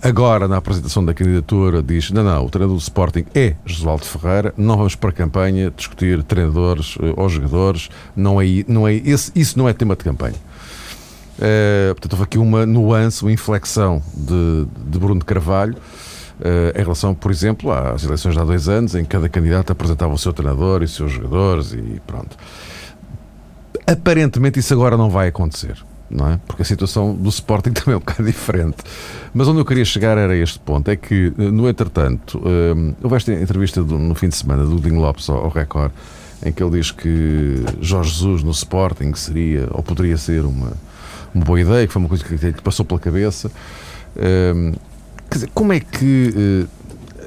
[0.01, 4.55] agora, na apresentação da candidatura, diz: não, não, o treinador do Sporting é Jesualdo Ferreira,
[4.57, 9.59] não vamos para a campanha discutir treinadores ou jogadores, não é, não é, esse, isso
[9.59, 10.37] não é tema de campanha.
[11.39, 15.77] Uh, portanto, houve aqui uma nuance, uma inflexão de, de Bruno de Carvalho
[16.41, 19.71] uh, em relação, por exemplo, às eleições de há dois anos, em que cada candidato
[19.71, 22.37] apresentava o seu treinador e os seus jogadores e pronto.
[23.87, 25.79] Aparentemente isso agora não vai acontecer,
[26.11, 26.41] não é?
[26.47, 28.79] Porque a situação do Sporting também é um bocado diferente.
[29.33, 33.17] Mas onde eu queria chegar era este ponto: é que, eh, no entretanto, uh, houve
[33.17, 35.93] esta entrevista do, no fim de semana do Dinho Lopes ao, ao Record,
[36.45, 40.73] em que ele diz que Jorge Jesus no Sporting seria ou poderia ser uma
[41.35, 43.51] uma boa ideia, que foi uma coisa que lhe passou pela cabeça.
[44.17, 44.73] Um,
[45.31, 46.79] quer dizer, como é que uh,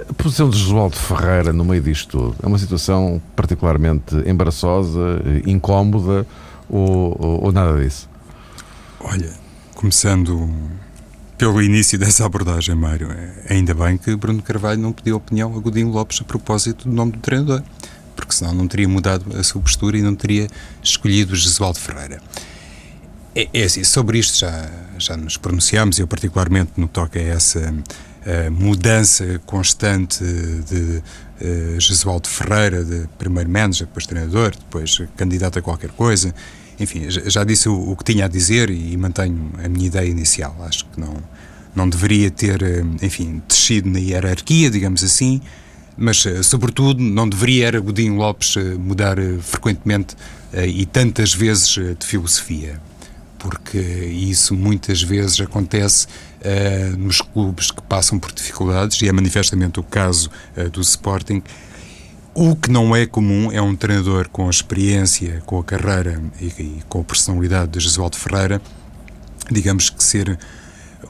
[0.10, 6.26] a posição de Josualdo Ferreira no meio disto tudo é uma situação particularmente embaraçosa, incómoda
[6.70, 8.10] ou, ou, ou nada disso?
[9.00, 9.32] Olha,
[9.76, 10.50] começando
[11.38, 15.60] pelo início dessa abordagem, Mário, é, ainda bem que Bruno Carvalho não pediu opinião a
[15.60, 17.64] Godinho Lopes a propósito do nome do treinador,
[18.16, 20.48] porque senão não teria mudado a sua postura e não teria
[20.84, 22.22] escolhido Jesualdo Ferreira.
[23.36, 27.24] É, é assim, sobre isto já, já nos pronunciámos, eu particularmente no que toca a
[27.24, 27.74] essa
[28.52, 31.02] mudança constante de
[31.42, 36.34] uh, Jesualdo Ferreira, de primeiro manager, depois treinador, depois candidato a qualquer coisa.
[36.80, 40.08] Enfim, já, disse o, o, que tinha a dizer e, e, mantenho a minha ideia
[40.08, 40.56] inicial.
[40.62, 41.16] Acho que não,
[41.76, 45.42] não deveria ter, eh, enfim, descido na hierarquia, digamos assim,
[45.96, 50.16] mas, eh, sobretudo, não deveria era Godinho Lopes mudar frequentemente
[50.54, 52.82] e tantas vezes de filosofia
[53.42, 59.80] porque isso muitas vezes acontece uh, nos clubes que passam por dificuldades, e é manifestamente
[59.80, 61.42] o caso uh, do Sporting.
[62.36, 66.46] O que não é comum é um treinador com a experiência, com a carreira e,
[66.46, 68.62] e com a personalidade de Jesualdo Ferreira,
[69.50, 70.38] digamos que ser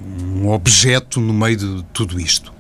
[0.01, 2.53] um objeto no meio de tudo isto.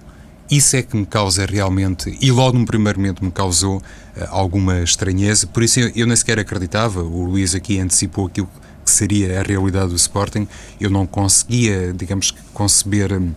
[0.49, 3.81] Isso é que me causa realmente, e logo no primeiro momento me causou uh,
[4.27, 8.70] alguma estranheza, por isso eu, eu nem sequer acreditava, o Luís aqui antecipou aquilo que
[8.91, 10.47] seria a realidade do Sporting,
[10.79, 13.33] eu não conseguia, digamos, conceber hum,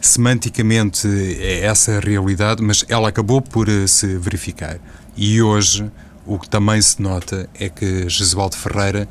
[0.00, 4.78] semanticamente eh, essa realidade, mas ela acabou por eh, se verificar.
[5.16, 5.90] E hoje
[6.24, 9.08] o que também se nota é que Jesualdo Ferreira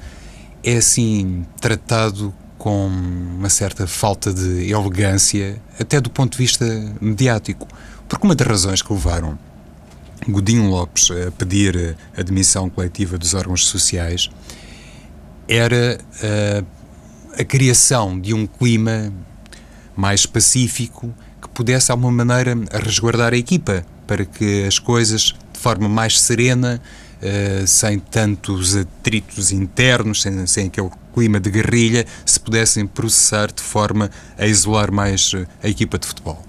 [0.64, 6.66] é assim tratado com uma certa falta de elegância, até do ponto de vista
[7.00, 7.68] mediático.
[8.08, 9.38] Porque uma das razões que levaram
[10.28, 14.30] Godinho Lopes a pedir a admissão coletiva dos órgãos sociais
[15.48, 16.66] era uh,
[17.40, 19.12] a criação de um clima
[19.96, 25.60] mais pacífico que pudesse, de alguma maneira, resguardar a equipa para que as coisas, de
[25.60, 26.82] forma mais serena,
[27.22, 33.62] uh, sem tantos atritos internos, sem, sem aquele clima de guerrilha, se pudessem processar de
[33.62, 35.32] forma a isolar mais
[35.64, 36.44] a equipa de futebol.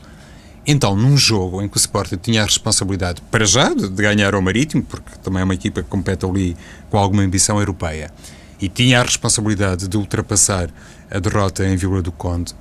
[0.68, 4.42] Então, num jogo em que o Sporting tinha a responsabilidade, para já, de ganhar ao
[4.42, 6.56] Marítimo, porque também é uma equipa que compete ali
[6.90, 8.11] com alguma ambição europeia,
[8.61, 10.71] e tinha a responsabilidade de ultrapassar
[11.11, 12.55] a derrota em Vila do Conde,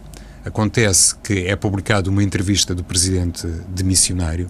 [0.46, 4.50] acontece que é publicada uma entrevista do presidente de missionário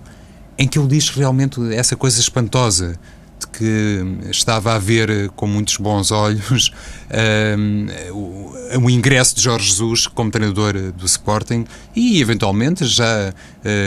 [0.58, 2.98] em que ele diz realmente essa coisa espantosa
[3.40, 6.72] de que estava a ver com muitos bons olhos
[7.58, 13.34] um, o, o, ingresso de Jorge Jesus como treinador do Sporting e eventualmente já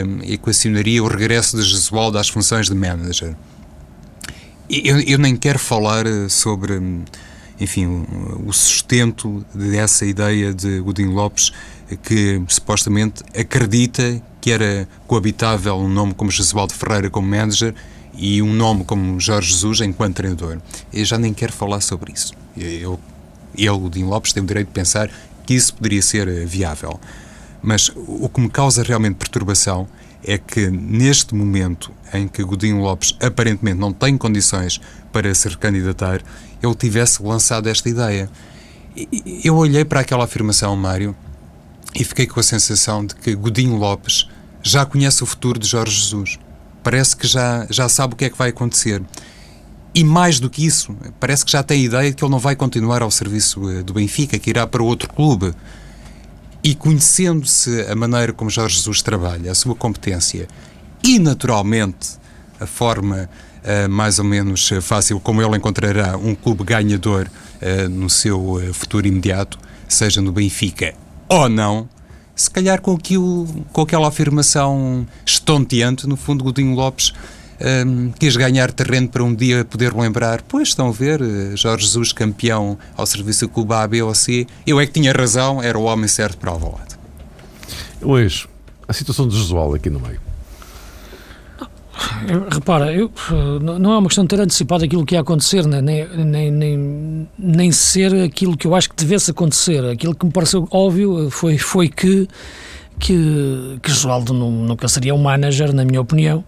[0.07, 3.35] um, equacionaria o regresso de Jesualdo às funções de manager.
[4.69, 6.79] Eu, eu nem quero falar sobre
[7.61, 8.07] enfim,
[8.47, 11.53] o sustento dessa ideia de Godinho Lopes,
[12.03, 17.75] que supostamente acredita que era coabitável um nome como Jesualdo Ferreira como manager
[18.15, 20.59] e um nome como Jorge Jesus enquanto treinador.
[20.93, 22.33] Eu já nem quero falar sobre isso.
[22.57, 22.99] Eu,
[23.57, 25.11] ele, Godinho Lopes, tem o direito de pensar
[25.47, 27.01] que isso poderia ser eh, viável.
[27.63, 29.89] Mas o que me causa realmente perturbação
[30.25, 34.81] é que neste momento em que Godinho Lopes aparentemente não tem condições
[35.13, 36.23] para se recandidatar,
[36.63, 38.31] ele tivesse lançado esta ideia.
[39.45, 41.15] Eu olhei para aquela afirmação, Mário,
[41.95, 44.29] e fiquei com a sensação de que Godinho Lopes
[44.63, 46.39] já conhece o futuro de Jorge Jesus.
[46.83, 49.03] Parece que já, já sabe o que é que vai acontecer.
[49.95, 52.39] E mais do que isso, parece que já tem a ideia de que ele não
[52.39, 55.53] vai continuar ao serviço eh, do Benfica, que irá para outro clube.
[56.63, 60.47] E conhecendo-se a maneira como Jorge Jesus trabalha, a sua competência
[61.03, 62.19] e, naturalmente,
[62.61, 63.29] a forma
[63.91, 69.59] mais ou menos fácil como ele encontrará um clube ganhador uh, no seu futuro imediato,
[69.89, 70.95] seja no Benfica
[71.29, 71.89] ou não,
[72.35, 77.13] se calhar com, aquilo, com aquela afirmação estonteante, no fundo, Godinho Lopes
[77.61, 81.85] um, quis ganhar terreno para um dia poder lembrar, pois estão a ver, eh, Jorge
[81.85, 85.61] Jesus campeão ao serviço do clube A, B ou C, eu é que tinha razão,
[85.61, 86.97] era o homem certo para o lado.
[88.01, 88.47] Luís,
[88.87, 90.21] a situação de Jesual aqui no meio.
[92.51, 93.11] Repara, eu,
[93.61, 95.81] não é uma questão de ter antecipado aquilo que ia acontecer, né?
[95.81, 99.85] nem, nem, nem, nem ser aquilo que eu acho que devesse acontecer.
[99.85, 102.29] Aquilo que me pareceu óbvio foi, foi que,
[102.99, 106.45] que, que Josualdo nunca seria um manager, na minha opinião,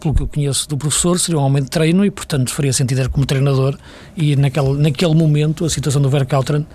[0.00, 3.02] pelo que eu conheço do professor, seria um homem de treino e, portanto, faria sentido
[3.02, 3.76] ir como treinador.
[4.16, 6.66] E naquele, naquele momento, a situação do Verkautren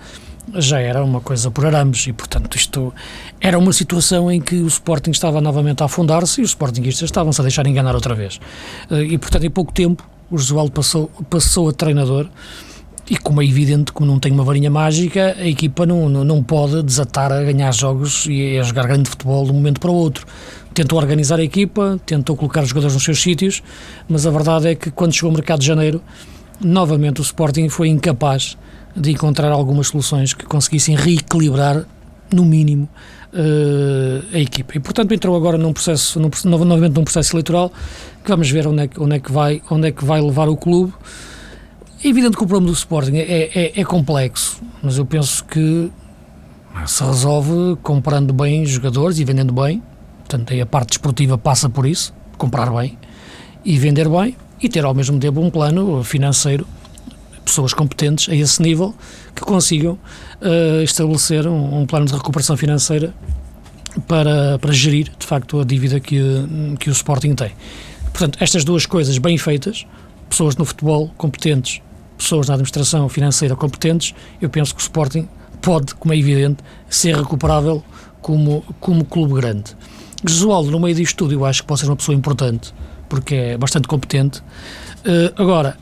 [0.54, 2.92] já era uma coisa por arames e, portanto, isto
[3.40, 7.40] era uma situação em que o Sporting estava novamente a afundar-se e os Sportingistas estavam-se
[7.40, 8.38] a deixar enganar outra vez.
[8.90, 12.28] Eh, e, portanto, em pouco tempo, o Josualdo passou, passou a treinador
[13.08, 16.42] e, como é evidente, como não tem uma varinha mágica, a equipa não, não, não
[16.42, 19.94] pode desatar a ganhar jogos e a jogar grande futebol de um momento para o
[19.94, 20.26] outro
[20.72, 23.62] tentou organizar a equipa, tentou colocar os jogadores nos seus sítios,
[24.08, 26.00] mas a verdade é que quando chegou o mercado de janeiro,
[26.60, 28.56] novamente o Sporting foi incapaz
[28.94, 31.84] de encontrar algumas soluções que conseguissem reequilibrar,
[32.34, 32.88] no mínimo,
[33.32, 34.76] uh, a equipa.
[34.76, 37.72] E portanto entrou agora num processo, num, novamente num processo eleitoral,
[38.22, 40.56] que vamos ver onde é, onde é, que, vai, onde é que vai levar o
[40.56, 40.92] clube.
[42.02, 45.90] É evidente que o problema do Sporting é, é, é complexo, mas eu penso que
[46.86, 49.82] se resolve comprando bem jogadores e vendendo bem,
[50.30, 52.96] Portanto, aí a parte desportiva passa por isso, comprar bem
[53.64, 56.64] e vender bem e ter ao mesmo tempo um plano financeiro,
[57.44, 58.94] pessoas competentes a esse nível
[59.34, 59.98] que consigam
[60.40, 63.14] uh, estabelecer um, um, plano de recuperação financeira
[64.06, 66.20] para, para gerir, de facto, a dívida que,
[66.78, 67.52] que o Sporting tem.
[68.12, 69.86] Portanto, estas duas coisas bem feitas,
[70.28, 71.80] pessoas no futebol competentes,
[72.16, 75.28] pessoas na administração financeira competentes, eu penso que o Sporting
[75.60, 77.82] pode, como é evidente, ser recuperável
[78.20, 79.76] como, como clube grande.
[80.26, 82.74] Gesualdo, no meio disto tudo, eu acho que pode ser uma pessoa importante,
[83.08, 84.40] porque é bastante competente.
[85.00, 85.76] Uh, agora,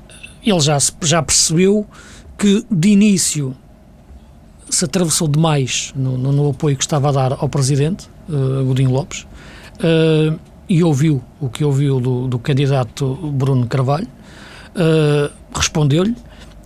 [0.45, 1.87] ele já, já percebeu
[2.37, 3.57] que de início
[4.71, 8.91] se atravessou demais no, no, no apoio que estava a dar ao presidente, uh, Godinho
[8.91, 9.27] Lopes,
[9.81, 16.15] uh, e ouviu o que ouviu do, do candidato Bruno Carvalho, uh, respondeu-lhe,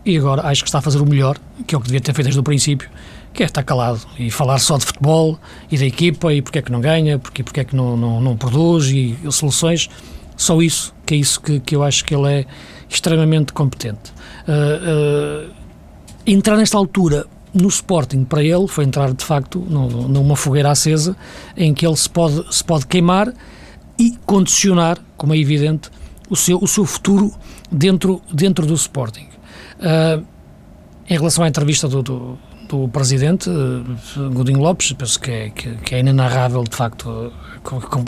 [0.04, 2.12] e agora acho que está a fazer o melhor, que é o que devia ter
[2.12, 2.90] feito desde o princípio,
[3.32, 5.38] que é estar calado e falar só de futebol
[5.70, 8.20] e da equipa e porque é que não ganha, porque, porque é que não, não,
[8.20, 9.88] não produz e, e soluções.
[10.36, 12.46] Só isso, que é isso que, que eu acho que ele é
[12.94, 14.12] extremamente competente.
[14.46, 15.52] Uh, uh,
[16.26, 21.16] entrar nesta altura no Sporting para ele foi entrar de facto numa fogueira acesa
[21.56, 23.32] em que ele se pode, se pode queimar
[23.98, 25.90] e condicionar, como é evidente,
[26.30, 27.32] o seu, o seu futuro
[27.70, 29.28] dentro, dentro do Sporting.
[29.78, 30.24] Uh,
[31.08, 32.38] em relação à entrevista do, do
[32.72, 37.30] do presidente eh, Godinho Lopes, penso que é, que, que é inenarrável, de facto,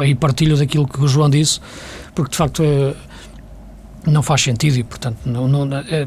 [0.06, 1.60] e partilho daquilo que o João disse,
[2.14, 2.94] porque de facto é,
[4.06, 6.06] não faz sentido e, portanto, não, não é,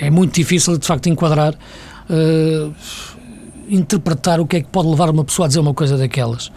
[0.00, 2.74] é, muito difícil de facto enquadrar, uh,
[3.68, 6.50] interpretar o que é que pode levar uma pessoa a dizer uma coisa daquelas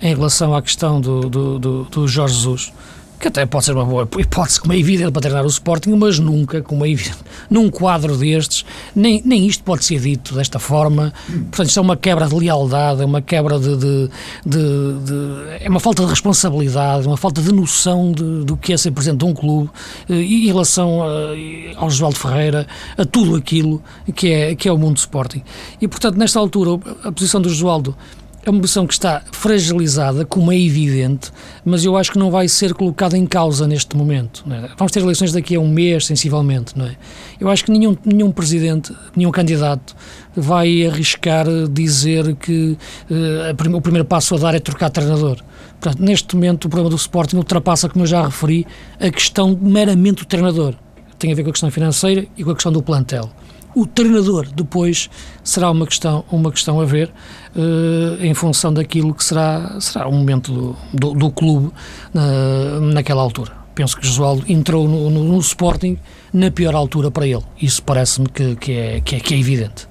[0.00, 2.72] em relação à questão do, do, do, do Jorge Jesus
[3.18, 6.18] que até pode ser uma boa hipótese, como é evidente, para treinar o Sporting, mas
[6.18, 11.12] nunca, como é evidente, num quadro destes, nem, nem isto pode ser dito desta forma.
[11.26, 14.10] Portanto, isto é uma quebra de lealdade, é uma quebra de, de,
[14.44, 14.58] de,
[15.04, 19.20] de é uma falta de responsabilidade, uma falta de noção do que é ser presidente
[19.20, 19.70] de um clube
[20.08, 23.82] eh, e em relação a, ao Josualdo Ferreira, a tudo aquilo
[24.14, 25.42] que é, que é o mundo do Sporting.
[25.80, 27.96] E, portanto, nesta altura, a posição do Josualdo
[28.44, 31.30] é uma posição que está fragilizada, como é evidente,
[31.64, 34.44] mas eu acho que não vai ser colocada em causa neste momento.
[34.50, 34.68] É?
[34.76, 36.76] Vamos ter eleições daqui a um mês, sensivelmente.
[36.76, 36.96] Não é?
[37.40, 39.96] Eu acho que nenhum, nenhum presidente, nenhum candidato
[40.36, 42.76] vai arriscar dizer que
[43.10, 45.38] uh, o primeiro passo a dar é trocar treinador.
[45.80, 48.66] Portanto, neste momento, o problema do Sporting ultrapassa, como eu já referi,
[49.00, 50.74] a questão meramente do treinador.
[51.18, 53.30] Tem a ver com a questão financeira e com a questão do plantel.
[53.74, 55.10] O treinador depois
[55.42, 57.10] será uma questão, uma questão a ver
[57.56, 61.66] uh, em função daquilo que será, será o momento do, do, do clube
[62.14, 63.52] uh, naquela altura.
[63.74, 65.98] Penso que Josualdo entrou no, no, no, Sporting
[66.32, 67.42] na pior altura para ele.
[67.60, 69.88] Isso parece-me que, que, é, que, é, que é evidente.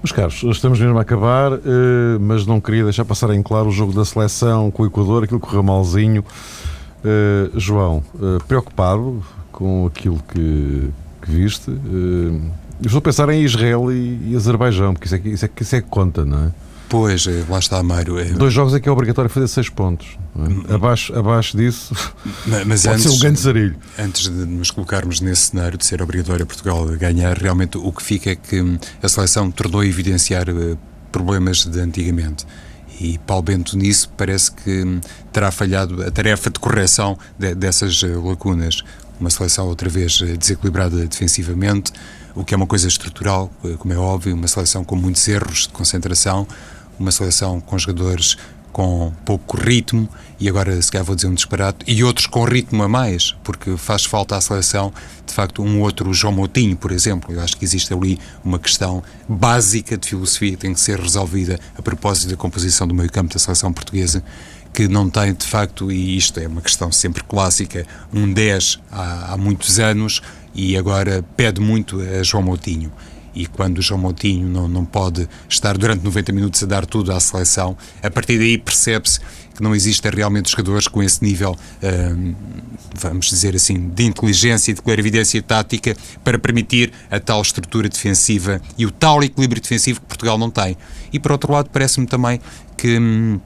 [0.00, 1.60] Meus caros, estamos mesmo a acabar, uh,
[2.20, 5.40] mas não queria deixar passar em claro o jogo da seleção com o Equador, aquilo
[5.40, 6.24] correu malzinho.
[7.00, 8.02] Uh, João,
[8.46, 10.90] preocupado com aquilo que,
[11.20, 11.72] que viste?
[12.86, 15.80] Estou a pensar em Israel e, e Azerbaijão, porque isso é, isso, é, isso é
[15.80, 16.52] que conta, não é?
[16.88, 18.18] Pois, é, lá está, Mário.
[18.18, 18.24] É...
[18.24, 20.16] Dois jogos é que é obrigatório fazer seis pontos.
[20.68, 20.74] É?
[20.74, 21.94] Abaixo, abaixo disso,
[22.46, 23.76] mas, mas pode antes, ser um grande sarilho.
[23.98, 28.30] Antes de nos colocarmos nesse cenário de ser obrigatório Portugal ganhar, realmente o que fica
[28.30, 30.76] é que a seleção tornou a evidenciar eh,
[31.12, 32.46] problemas de antigamente.
[32.98, 35.00] E Paulo Bento nisso parece que
[35.30, 38.82] terá falhado a tarefa de correção de, dessas lacunas.
[39.20, 41.92] Uma seleção outra vez desequilibrada defensivamente,
[42.34, 45.70] o que é uma coisa estrutural, como é óbvio, uma seleção com muitos erros de
[45.70, 46.46] concentração,
[46.98, 48.36] uma seleção com jogadores
[48.72, 50.08] com pouco ritmo,
[50.38, 53.76] e agora se calhar vou dizer um disparate, e outros com ritmo a mais, porque
[53.76, 54.92] faz falta à seleção,
[55.26, 57.32] de facto, um outro João Moutinho, por exemplo.
[57.32, 61.58] Eu acho que existe ali uma questão básica de filosofia que tem que ser resolvida
[61.76, 64.22] a propósito da composição do meio campo da seleção portuguesa,
[64.72, 69.32] que não tem, de facto, e isto é uma questão sempre clássica, um 10 há,
[69.32, 70.22] há muitos anos
[70.54, 72.92] e agora pede muito a João Moutinho
[73.38, 77.12] e quando o João Moutinho não, não pode estar durante 90 minutos a dar tudo
[77.12, 79.20] à seleção, a partir daí percebe-se
[79.54, 82.34] que não existem realmente jogadores com esse nível, hum,
[82.94, 88.60] vamos dizer assim, de inteligência e de clarividência tática para permitir a tal estrutura defensiva
[88.76, 90.76] e o tal equilíbrio defensivo que Portugal não tem.
[91.12, 92.40] E por outro lado, parece-me também
[92.76, 92.98] que.
[92.98, 93.40] Hum,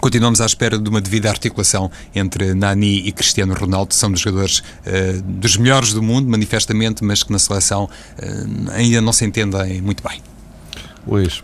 [0.00, 3.94] Continuamos à espera de uma devida articulação entre Nani e Cristiano Ronaldo.
[3.94, 9.00] São dos jogadores uh, dos melhores do mundo, manifestamente, mas que na seleção uh, ainda
[9.00, 10.22] não se entendem muito bem.
[11.06, 11.42] Luís,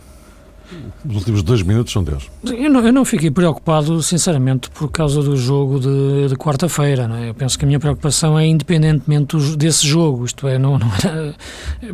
[1.08, 2.30] os últimos dois minutos são Deus.
[2.44, 7.10] Eu não, eu não fiquei preocupado, sinceramente, por causa do jogo de, de quarta-feira.
[7.20, 7.30] É?
[7.30, 10.24] Eu penso que a minha preocupação é independentemente desse jogo.
[10.24, 11.34] Isto é, não, não era...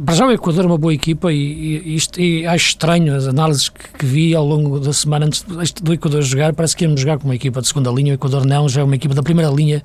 [0.04, 3.26] Para já o Equador é uma boa equipa e, e, isto, e acho estranho as
[3.26, 5.44] análises que, que, vi ao longo da semana antes
[5.82, 6.54] do Equador jogar.
[6.54, 8.12] Parece que íamos jogar com uma equipa de segunda linha.
[8.12, 9.82] O Equador não, já é uma equipa da primeira linha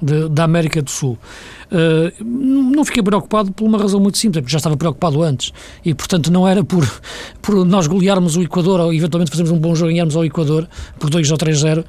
[0.00, 1.18] de, da América do Sul.
[1.66, 5.52] Uh, não fiquei preocupado por uma razão muito simples, porque já estava preocupado antes
[5.84, 6.84] e, portanto, não era por,
[7.42, 10.68] por nós golearmos o Equador ou eventualmente fazermos um bom jogo e ganharmos ao Equador
[10.98, 11.84] por 2 ou 3-0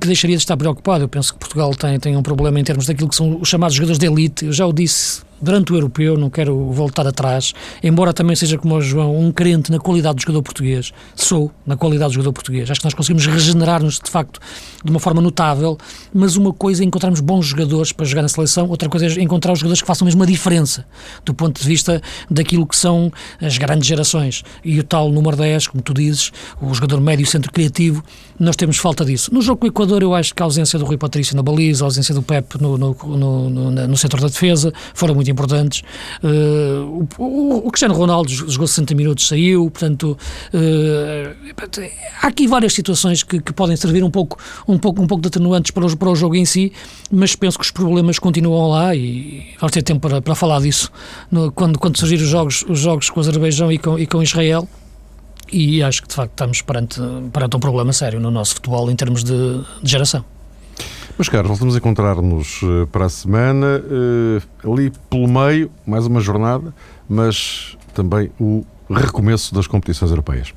[0.00, 1.04] que deixaria de estar preocupado.
[1.04, 3.74] Eu penso que Portugal tem, tem um problema em termos daquilo que são os chamados
[3.74, 4.46] jogadores de elite.
[4.46, 8.76] Eu já o disse durante o europeu, não quero voltar atrás, embora também seja como
[8.76, 12.70] o João, um crente na qualidade do jogador português, sou na qualidade do jogador português.
[12.70, 14.40] Acho que nós conseguimos regenerar-nos de facto
[14.84, 15.78] de uma forma notável,
[16.12, 19.52] mas uma coisa é encontrarmos bons jogadores para jogar na seleção, outra coisa é encontrar
[19.52, 20.84] os jogadores que façam mesmo a diferença
[21.24, 24.42] do ponto de vista daquilo que são as grandes gerações.
[24.64, 28.02] E o tal número 10, como tu dizes, o jogador médio centro criativo,
[28.38, 29.32] nós temos falta disso.
[29.32, 31.84] No jogo com o Equador, eu acho que a ausência do Rui Patrício na baliza,
[31.84, 35.32] a ausência do Pep no, no, no, no, no setor da defesa foram muito muito
[35.32, 35.82] importantes.
[36.22, 40.16] Uh, o, o, Cristiano Ronaldo jogou 60 minutos, saiu, portanto,
[40.54, 41.52] uh,
[42.22, 45.28] há aqui várias situações que, que, podem servir um pouco, um pouco, um pouco de
[45.28, 46.72] atenuantes para o, para o jogo em si,
[47.10, 50.90] mas penso que os problemas continuam lá e vamos ter tempo para, para falar disso
[51.30, 54.22] no, quando, quando surgir os jogos, os jogos com o Azerbaijão e com, e com
[54.22, 54.68] Israel
[55.50, 57.00] e acho que de facto estamos perante,
[57.32, 60.24] perante um problema sério no nosso futebol em termos de, de geração.
[61.18, 66.72] Mas, voltamos a encontrar-nos eh, para a semana, uh, ali pelo meio, mais uma jornada,
[67.08, 70.54] mas também o recomeço das competições europeias.